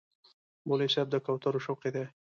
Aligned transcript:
مولوي 0.67 0.89
صاحب 0.93 1.07
د 1.11 1.15
کوترو 1.25 1.63
شوقي 1.65 1.89
دی. 1.95 2.05